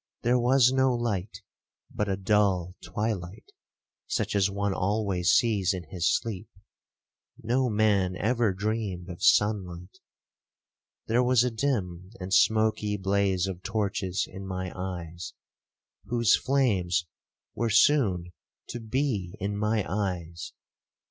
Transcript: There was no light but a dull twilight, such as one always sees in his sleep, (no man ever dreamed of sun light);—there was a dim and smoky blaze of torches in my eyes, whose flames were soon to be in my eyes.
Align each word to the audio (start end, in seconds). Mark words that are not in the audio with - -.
There 0.23 0.39
was 0.39 0.71
no 0.71 0.95
light 0.95 1.43
but 1.93 2.09
a 2.09 2.17
dull 2.17 2.73
twilight, 2.83 3.45
such 4.07 4.35
as 4.35 4.49
one 4.49 4.73
always 4.73 5.29
sees 5.29 5.75
in 5.75 5.83
his 5.91 6.11
sleep, 6.11 6.49
(no 7.37 7.69
man 7.69 8.15
ever 8.15 8.51
dreamed 8.51 9.09
of 9.11 9.21
sun 9.21 9.63
light);—there 9.63 11.21
was 11.21 11.43
a 11.43 11.51
dim 11.51 12.09
and 12.19 12.33
smoky 12.33 12.97
blaze 12.97 13.45
of 13.45 13.61
torches 13.61 14.25
in 14.27 14.47
my 14.47 14.71
eyes, 14.75 15.33
whose 16.05 16.35
flames 16.35 17.05
were 17.53 17.69
soon 17.69 18.33
to 18.69 18.79
be 18.79 19.35
in 19.39 19.55
my 19.55 19.85
eyes. 19.87 20.53